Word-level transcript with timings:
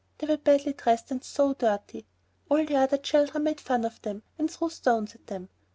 They 0.17 0.25
were 0.25 0.37
badly 0.37 0.73
dressed, 0.73 1.11
and 1.11 1.23
so 1.23 1.53
dirty! 1.53 2.07
All 2.49 2.65
the 2.65 2.75
other 2.75 2.97
children 2.97 3.43
made 3.43 3.61
fun 3.61 3.85
of 3.85 4.01
them 4.01 4.23
and 4.35 4.49
threw 4.49 4.71
stones 4.71 5.13
at 5.13 5.27
them. 5.27 5.49